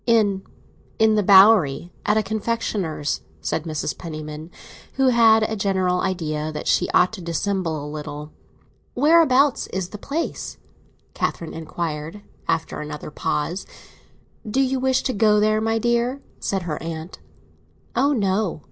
"In—in 0.07 1.13
the 1.13 1.21
Bowery; 1.21 1.91
at 2.07 2.17
a 2.17 2.23
confectioner's," 2.23 3.21
said 3.39 3.65
Mrs. 3.65 3.95
Penniman, 3.95 4.49
who 4.93 5.09
had 5.09 5.43
a 5.43 5.55
general 5.55 5.99
idea 6.01 6.51
that 6.51 6.67
she 6.67 6.89
ought 6.89 7.13
to 7.13 7.21
dissemble 7.21 7.85
a 7.85 7.85
little. 7.85 8.31
"Whereabouts 8.95 9.67
is 9.67 9.89
the 9.89 9.99
place?" 9.99 10.57
Catherine 11.13 11.53
inquired, 11.53 12.23
after 12.47 12.79
another 12.79 13.11
pause. 13.11 13.67
"Do 14.49 14.61
you 14.61 14.79
wish 14.79 15.03
to 15.03 15.13
go 15.13 15.39
there, 15.39 15.61
my 15.61 15.77
dear?" 15.77 16.19
said 16.39 16.63
her 16.63 16.81
aunt. 16.81 17.19
"Oh 17.95 18.11
no!" 18.11 18.59